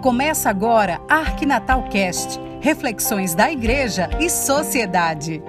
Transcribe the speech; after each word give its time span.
Começa 0.00 0.48
agora 0.48 0.98
Arquinatal 1.10 1.82
Cast, 1.90 2.40
reflexões 2.62 3.34
da 3.34 3.52
igreja 3.52 4.08
e 4.18 4.30
sociedade. 4.30 5.42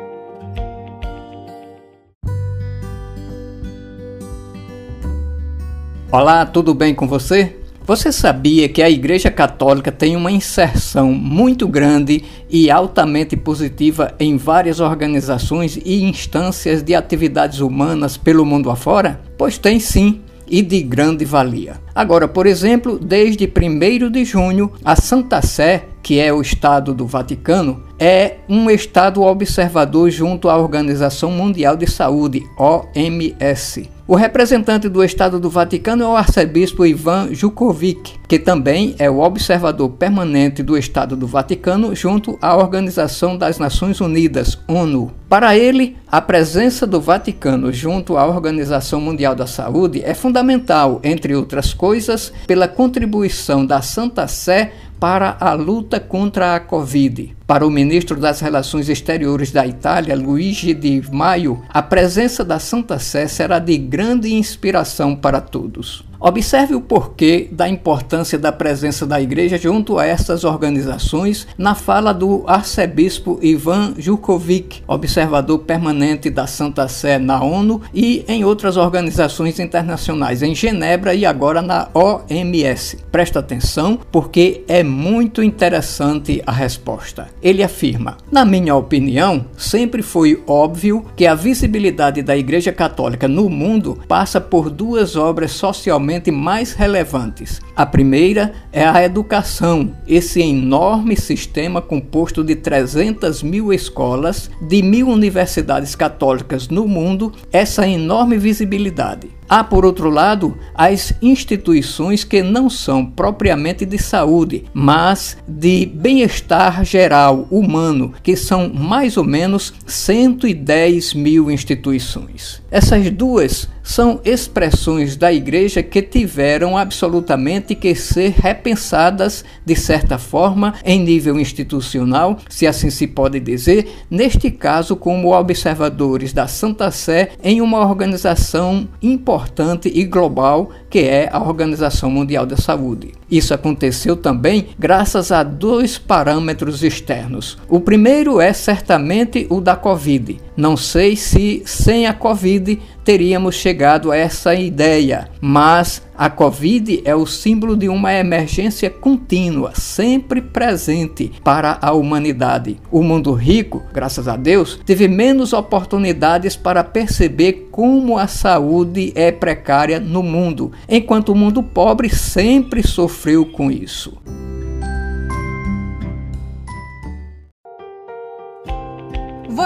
Olá, 6.12 6.46
tudo 6.46 6.74
bem 6.74 6.94
com 6.94 7.08
você? 7.08 7.62
Você 7.86 8.12
sabia 8.12 8.68
que 8.68 8.82
a 8.82 8.90
Igreja 8.90 9.32
Católica 9.32 9.90
tem 9.90 10.18
uma 10.18 10.30
inserção 10.30 11.14
muito 11.14 11.66
grande 11.66 12.22
e 12.50 12.70
altamente 12.70 13.38
positiva 13.38 14.14
em 14.20 14.36
várias 14.36 14.82
organizações 14.82 15.78
e 15.78 16.04
instâncias 16.04 16.84
de 16.84 16.94
atividades 16.94 17.62
humanas 17.62 18.18
pelo 18.18 18.46
mundo 18.46 18.70
afora? 18.70 19.22
Pois 19.38 19.58
tem 19.58 19.80
sim 19.80 20.22
e 20.52 20.62
de 20.62 20.84
grande 20.84 21.24
valia. 21.24 21.80
Agora, 21.96 22.28
por 22.28 22.46
exemplo, 22.46 23.00
desde 23.00 23.46
1 23.46 24.12
de 24.12 24.26
junho, 24.26 24.70
a 24.84 24.98
Santa 24.98 25.42
Sé, 25.42 25.86
que 26.04 26.20
é 26.20 26.34
o 26.34 26.42
Estado 26.42 26.94
do 26.94 27.08
Vaticano, 27.08 27.82
é 27.98 28.36
um 28.50 28.70
Estado 28.70 29.22
observador 29.22 30.10
junto 30.10 30.50
à 30.50 30.58
Organização 30.58 31.32
Mundial 31.32 31.78
de 31.78 31.90
Saúde, 31.90 32.44
OMS. 32.60 33.90
O 34.12 34.16
representante 34.16 34.90
do 34.90 35.02
Estado 35.06 35.40
do 35.40 35.50
Vaticano 35.50 36.04
é 36.04 36.06
o 36.06 36.18
arcebispo 36.18 36.86
Ivan 36.86 37.34
Jukovic, 37.34 38.20
que 38.28 38.38
também 38.38 38.94
é 39.00 39.10
o 39.10 39.20
observador 39.20 39.90
permanente 39.92 40.62
do 40.62 40.78
Estado 40.78 41.16
do 41.16 41.26
Vaticano 41.26 41.96
junto 41.96 42.38
à 42.42 42.54
Organização 42.58 43.38
das 43.38 43.58
Nações 43.58 44.02
Unidas, 44.02 44.60
ONU. 44.68 45.14
Para 45.30 45.58
ele, 45.58 45.96
a 46.12 46.20
presença 46.20 46.86
do 46.86 47.00
Vaticano 47.00 47.72
junto 47.72 48.18
à 48.18 48.26
Organização 48.26 49.00
Mundial 49.00 49.34
da 49.34 49.48
Saúde 49.48 50.02
é 50.04 50.14
fundamental, 50.14 51.00
entre 51.06 51.34
outras 51.34 51.74
coisas, 51.74 52.34
pela 52.46 52.68
contribuição 52.68 53.66
da 53.66 53.82
Santa 53.82 54.28
Sé 54.28 54.74
para 55.00 55.38
a 55.40 55.54
luta 55.54 56.02
contra 56.02 56.54
a 56.54 56.60
Covid. 56.60 57.34
Para 57.46 57.68
o 57.68 57.70
ministro 57.70 58.20
das 58.20 58.40
Relações 58.40 58.88
Exteriores 58.88 59.52
da 59.52 59.68
Itália, 59.68 60.16
Luigi 60.16 60.74
Di 60.74 61.02
Maio, 61.12 61.62
a 61.70 61.82
presença 61.82 62.46
da 62.46 62.60
Santa 62.60 62.98
Sé 62.98 63.28
será 63.28 63.60
de 63.60 63.78
grande 63.78 64.34
inspiração 64.34 65.16
para 65.16 65.42
todos. 65.42 66.04
Observe 66.24 66.76
o 66.76 66.82
porquê 66.82 67.50
da 67.52 67.68
importância 67.68 68.38
da 68.38 68.52
presença 68.52 69.08
da 69.08 69.20
Igreja 69.20 69.58
junto 69.58 69.98
a 69.98 70.06
essas 70.06 70.44
organizações 70.44 71.48
na 71.58 71.74
fala 71.74 72.14
do 72.14 72.44
arcebispo 72.46 73.40
Ivan 73.42 73.96
Jukovic, 73.98 74.84
observador 74.86 75.58
permanente 75.60 76.30
da 76.30 76.46
Santa 76.46 76.88
Sé 76.88 77.18
na 77.18 77.44
ONU 77.44 77.82
e 77.92 78.24
em 78.28 78.46
outras 78.46 78.78
organizações 78.78 79.60
internacionais, 79.60 80.44
em 80.44 80.54
Genebra 80.54 81.16
e 81.16 81.26
agora 81.26 81.60
na 81.60 81.90
OMS. 81.92 83.00
Presta 83.12 83.40
atenção 83.40 84.00
porque 84.12 84.64
é 84.68 84.84
muito 84.84 85.42
interessante 85.42 86.40
a 86.46 86.52
resposta. 86.52 87.30
Ele 87.42 87.64
afirma: 87.64 88.18
Na 88.32 88.46
minha 88.46 88.76
opinião, 88.76 89.46
sempre 89.58 90.02
foi 90.02 90.42
óbvio 90.46 91.06
que 91.16 91.26
a 91.26 91.36
visibilidade 91.36 92.22
da 92.22 92.38
Igreja 92.38 92.72
Católica 92.72 93.28
no 93.28 93.50
mundo 93.50 93.98
passa 94.08 94.40
por 94.40 94.70
duas 94.70 95.16
obras 95.16 95.52
socialmente 95.52 96.32
mais 96.32 96.74
relevantes. 96.74 97.60
A 97.76 97.86
primeira 97.86 98.54
é 98.72 98.86
a 98.86 99.04
educação, 99.04 99.92
esse 100.08 100.42
enorme 100.42 101.16
sistema 101.16 101.82
composto 101.82 102.44
de 102.44 102.56
300 102.56 103.42
mil 103.42 103.74
escolas, 103.74 104.52
de 104.62 104.82
mil 104.84 105.08
universidades 105.08 105.96
católicas 105.96 106.68
no 106.68 106.88
mundo, 106.88 107.32
essa 107.52 107.88
enorme 107.88 108.38
visibilidade. 108.38 109.30
Há, 109.50 109.66
por 109.66 109.84
outro 109.84 110.10
lado, 110.10 110.58
as 110.74 111.14
instituições 111.22 112.24
que 112.24 112.42
não 112.42 112.70
são 112.70 113.06
propriamente 113.06 113.86
de 113.86 113.98
saúde, 113.98 114.64
mas 114.74 115.36
de 115.46 115.86
bem-estar 115.86 116.86
geral 116.86 117.31
humano, 117.32 118.14
que 118.24 118.36
são 118.36 118.72
mais 118.74 119.18
ou 119.18 119.24
menos 119.24 119.74
110 119.86 121.14
mil 121.14 121.52
instituições. 121.52 122.62
Essas 122.70 123.10
duas 123.10 123.68
são 123.92 124.22
expressões 124.24 125.18
da 125.18 125.34
igreja 125.34 125.84
que 125.84 126.02
tiveram 126.02 126.78
absolutamente 126.78 127.76
que 127.76 127.94
ser 127.94 128.34
repensadas 128.38 129.44
de 129.66 129.76
certa 129.76 130.18
forma 130.18 130.76
em 130.86 130.98
nível 130.98 131.38
institucional, 131.38 132.38
se 132.48 132.66
assim 132.66 132.90
se 132.90 133.06
pode 133.06 133.38
dizer, 133.42 133.92
neste 134.10 134.50
caso 134.50 134.96
como 134.96 135.38
observadores 135.38 136.32
da 136.32 136.48
Santa 136.48 136.90
Sé 136.90 137.32
em 137.44 137.60
uma 137.60 137.80
organização 137.80 138.88
importante 139.02 139.92
e 139.94 140.06
global 140.06 140.72
que 140.90 141.00
é 141.00 141.30
a 141.32 141.42
Organização 141.42 142.10
Mundial 142.10 142.46
da 142.46 142.56
Saúde. 142.56 143.12
Isso 143.30 143.54
aconteceu 143.54 144.18
também 144.18 144.68
graças 144.78 145.32
a 145.32 145.42
dois 145.42 145.98
parâmetros 145.98 146.84
externos. 146.84 147.58
O 147.70 147.80
primeiro 147.80 148.42
é 148.42 148.52
certamente 148.52 149.48
o 149.50 149.62
da 149.62 149.76
Covid. 149.76 150.38
Não 150.56 150.76
sei 150.76 151.16
se 151.16 151.64
sem 151.66 152.06
a 152.06 152.14
Covid 152.14 152.78
teríamos 153.04 153.56
chegado 153.56 154.12
a 154.12 154.18
essa 154.18 154.54
ideia, 154.56 155.30
mas 155.40 156.02
a 156.16 156.30
Covid 156.30 157.02
é 157.04 157.16
o 157.16 157.26
símbolo 157.26 157.76
de 157.76 157.90
uma 157.90 158.14
emergência 158.14 158.90
contínua, 158.90 159.74
sempre 159.74 160.42
presente 160.42 161.32
para 161.44 161.80
a 161.82 161.94
humanidade. 161.94 162.80
O 162.92 163.02
mundo 163.02 163.34
rico, 163.34 163.82
graças 163.92 164.28
a 164.28 164.36
Deus, 164.36 164.80
teve 164.86 165.08
menos 165.08 165.54
oportunidades 165.54 166.56
para 166.56 166.84
perceber 166.84 167.70
como 167.72 168.18
a 168.18 168.28
saúde 168.28 169.12
é 169.16 169.32
precária 169.32 170.00
no 170.00 170.22
mundo, 170.22 170.72
enquanto 170.88 171.30
o 171.30 171.36
mundo 171.36 171.64
pobre 171.64 172.10
sempre 172.10 172.86
sofreu 172.86 173.46
com 173.46 173.72
isso. 173.72 174.18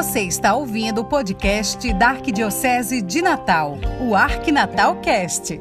Você 0.06 0.22
está 0.22 0.56
ouvindo 0.56 1.02
o 1.02 1.04
podcast 1.04 1.92
da 1.94 2.10
Arquidiocese 2.10 3.02
de 3.02 3.24
Natal, 3.24 3.76
o 4.00 4.14
Arquinatal 4.14 5.02
Cast. 5.02 5.60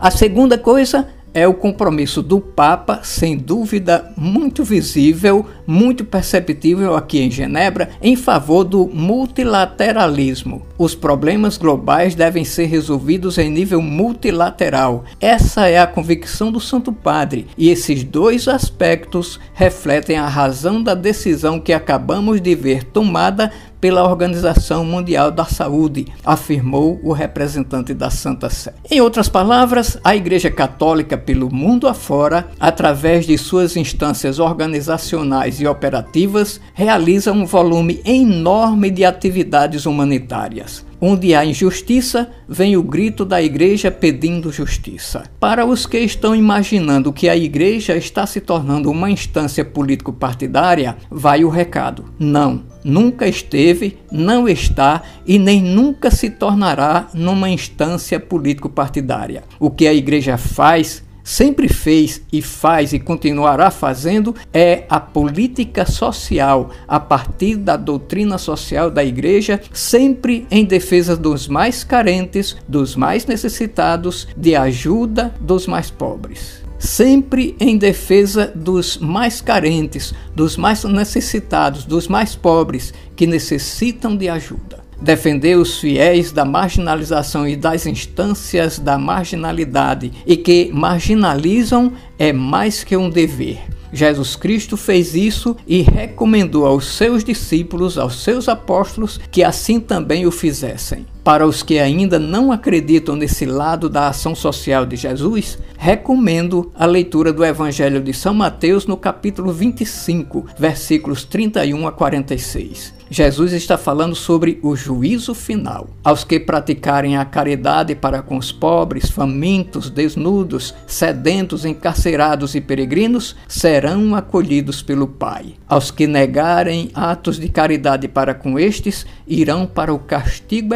A 0.00 0.10
segunda 0.10 0.56
coisa 0.56 1.06
é 1.34 1.46
o 1.46 1.52
compromisso 1.52 2.22
do 2.22 2.40
Papa, 2.40 3.00
sem 3.04 3.36
dúvida 3.36 4.10
muito 4.16 4.64
visível, 4.64 5.46
muito 5.70 6.04
perceptível 6.04 6.96
aqui 6.96 7.20
em 7.20 7.30
Genebra, 7.30 7.90
em 8.02 8.16
favor 8.16 8.64
do 8.64 8.88
multilateralismo. 8.92 10.62
Os 10.76 10.96
problemas 10.96 11.56
globais 11.56 12.16
devem 12.16 12.44
ser 12.44 12.66
resolvidos 12.66 13.38
em 13.38 13.48
nível 13.48 13.80
multilateral. 13.80 15.04
Essa 15.20 15.68
é 15.68 15.78
a 15.78 15.86
convicção 15.86 16.50
do 16.50 16.58
Santo 16.58 16.92
Padre, 16.92 17.46
e 17.56 17.68
esses 17.70 18.02
dois 18.02 18.48
aspectos 18.48 19.38
refletem 19.54 20.16
a 20.16 20.26
razão 20.26 20.82
da 20.82 20.94
decisão 20.94 21.60
que 21.60 21.72
acabamos 21.72 22.40
de 22.40 22.54
ver 22.56 22.82
tomada 22.82 23.52
pela 23.80 24.04
Organização 24.04 24.84
Mundial 24.84 25.30
da 25.30 25.46
Saúde, 25.46 26.06
afirmou 26.24 27.00
o 27.02 27.12
representante 27.12 27.94
da 27.94 28.10
Santa 28.10 28.50
Sé. 28.50 28.74
Em 28.90 29.00
outras 29.00 29.28
palavras, 29.28 29.98
a 30.04 30.14
Igreja 30.14 30.50
Católica 30.50 31.16
pelo 31.16 31.52
mundo 31.52 31.88
afora, 31.88 32.48
através 32.60 33.26
de 33.26 33.38
suas 33.38 33.76
instâncias 33.76 34.38
organizacionais 34.38 35.59
e 35.60 35.66
operativas, 35.66 36.60
realiza 36.74 37.32
um 37.32 37.44
volume 37.44 38.00
enorme 38.04 38.90
de 38.90 39.04
atividades 39.04 39.86
humanitárias. 39.86 40.84
Onde 41.00 41.34
há 41.34 41.44
injustiça, 41.44 42.30
vem 42.46 42.76
o 42.76 42.82
grito 42.82 43.24
da 43.24 43.42
igreja 43.42 43.90
pedindo 43.90 44.52
justiça. 44.52 45.24
Para 45.40 45.64
os 45.64 45.86
que 45.86 45.98
estão 45.98 46.36
imaginando 46.36 47.12
que 47.12 47.26
a 47.26 47.34
igreja 47.34 47.96
está 47.96 48.26
se 48.26 48.38
tornando 48.38 48.90
uma 48.90 49.10
instância 49.10 49.64
político-partidária, 49.64 50.98
vai 51.10 51.42
o 51.42 51.48
recado: 51.48 52.04
não, 52.18 52.64
nunca 52.84 53.26
esteve, 53.26 53.96
não 54.12 54.46
está 54.46 55.02
e 55.26 55.38
nem 55.38 55.62
nunca 55.62 56.10
se 56.10 56.28
tornará 56.28 57.08
numa 57.14 57.48
instância 57.48 58.20
político-partidária. 58.20 59.44
O 59.58 59.70
que 59.70 59.86
a 59.86 59.94
igreja 59.94 60.36
faz 60.36 61.02
sempre 61.30 61.68
fez 61.68 62.20
e 62.32 62.42
faz 62.42 62.92
e 62.92 62.98
continuará 62.98 63.70
fazendo 63.70 64.34
é 64.52 64.82
a 64.90 64.98
política 64.98 65.86
social 65.86 66.70
a 66.88 66.98
partir 66.98 67.54
da 67.54 67.76
doutrina 67.76 68.36
social 68.36 68.90
da 68.90 69.04
igreja, 69.04 69.60
sempre 69.72 70.44
em 70.50 70.64
defesa 70.64 71.16
dos 71.16 71.46
mais 71.46 71.84
carentes, 71.84 72.56
dos 72.66 72.96
mais 72.96 73.26
necessitados, 73.26 74.26
de 74.36 74.56
ajuda 74.56 75.32
dos 75.40 75.68
mais 75.68 75.88
pobres. 75.88 76.64
Sempre 76.80 77.54
em 77.60 77.78
defesa 77.78 78.50
dos 78.52 78.98
mais 78.98 79.40
carentes, 79.40 80.12
dos 80.34 80.56
mais 80.56 80.82
necessitados, 80.82 81.84
dos 81.84 82.08
mais 82.08 82.34
pobres 82.34 82.92
que 83.14 83.24
necessitam 83.26 84.16
de 84.16 84.28
ajuda 84.28 84.79
defender 85.00 85.56
os 85.56 85.78
fiéis 85.78 86.32
da 86.32 86.44
marginalização 86.44 87.48
e 87.48 87.56
das 87.56 87.86
instâncias 87.86 88.78
da 88.78 88.98
marginalidade 88.98 90.12
e 90.26 90.36
que 90.36 90.70
marginalizam 90.72 91.92
é 92.18 92.32
mais 92.32 92.84
que 92.84 92.96
um 92.96 93.08
dever. 93.08 93.60
Jesus 93.92 94.36
Cristo 94.36 94.76
fez 94.76 95.14
isso 95.14 95.56
e 95.66 95.82
recomendou 95.82 96.64
aos 96.64 96.86
seus 96.96 97.24
discípulos, 97.24 97.98
aos 97.98 98.22
seus 98.22 98.48
apóstolos, 98.48 99.18
que 99.30 99.42
assim 99.42 99.80
também 99.80 100.26
o 100.26 100.30
fizessem. 100.30 101.06
Para 101.30 101.46
os 101.46 101.62
que 101.62 101.78
ainda 101.78 102.18
não 102.18 102.50
acreditam 102.50 103.14
nesse 103.14 103.46
lado 103.46 103.88
da 103.88 104.08
ação 104.08 104.34
social 104.34 104.84
de 104.84 104.96
Jesus, 104.96 105.60
recomendo 105.78 106.72
a 106.74 106.84
leitura 106.84 107.32
do 107.32 107.44
Evangelho 107.44 108.02
de 108.02 108.12
São 108.12 108.34
Mateus 108.34 108.84
no 108.84 108.96
capítulo 108.96 109.52
25, 109.52 110.46
versículos 110.58 111.22
31 111.24 111.86
a 111.86 111.92
46. 111.92 112.98
Jesus 113.12 113.52
está 113.52 113.76
falando 113.76 114.14
sobre 114.14 114.60
o 114.62 114.76
juízo 114.76 115.34
final. 115.34 115.88
Aos 116.04 116.22
que 116.22 116.38
praticarem 116.38 117.16
a 117.16 117.24
caridade 117.24 117.96
para 117.96 118.22
com 118.22 118.36
os 118.36 118.52
pobres, 118.52 119.10
famintos, 119.10 119.90
desnudos, 119.90 120.72
sedentos, 120.86 121.64
encarcerados 121.64 122.54
e 122.54 122.60
peregrinos, 122.60 123.34
serão 123.48 124.14
acolhidos 124.14 124.80
pelo 124.80 125.08
Pai. 125.08 125.54
Aos 125.68 125.90
que 125.90 126.06
negarem 126.06 126.92
atos 126.94 127.40
de 127.40 127.48
caridade 127.48 128.06
para 128.06 128.32
com 128.32 128.56
estes, 128.56 129.04
irão 129.26 129.66
para 129.66 129.92
o 129.92 129.98
castigo 129.98 130.72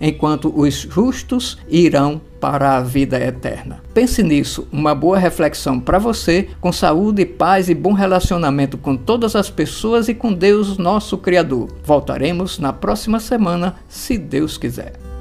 enquanto 0.00 0.52
os 0.54 0.74
justos 0.74 1.58
irão 1.68 2.20
para 2.40 2.76
a 2.76 2.80
vida 2.80 3.18
eterna. 3.18 3.80
Pense 3.94 4.22
nisso, 4.22 4.66
uma 4.72 4.94
boa 4.94 5.16
reflexão 5.16 5.78
para 5.78 5.98
você, 5.98 6.48
com 6.60 6.72
saúde, 6.72 7.24
paz 7.24 7.68
e 7.68 7.74
bom 7.74 7.92
relacionamento 7.92 8.76
com 8.76 8.96
todas 8.96 9.36
as 9.36 9.48
pessoas 9.48 10.08
e 10.08 10.14
com 10.14 10.32
Deus, 10.32 10.76
nosso 10.76 11.16
Criador. 11.16 11.68
Voltaremos 11.84 12.58
na 12.58 12.72
próxima 12.72 13.20
semana, 13.20 13.76
se 13.88 14.18
Deus 14.18 14.58
quiser. 14.58 15.11